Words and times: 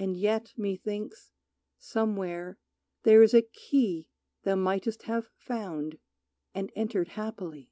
And 0.00 0.16
yet, 0.16 0.52
methinks, 0.56 1.30
somewhere 1.78 2.58
there 3.04 3.22
is 3.22 3.32
a 3.32 3.42
key 3.42 4.10
Thou 4.42 4.56
mightest 4.56 5.04
have 5.04 5.28
found, 5.36 6.00
and 6.56 6.72
entered 6.74 7.10
happily. 7.10 7.70